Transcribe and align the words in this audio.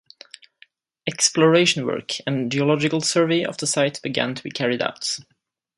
Exploration 1.05 1.85
work 1.85 2.13
and 2.25 2.51
geological 2.51 3.01
survey 3.01 3.45
of 3.45 3.57
the 3.59 3.67
site 3.67 4.01
began 4.01 4.33
to 4.33 4.41
be 4.41 4.49
carried 4.49 4.81
out. 4.81 5.19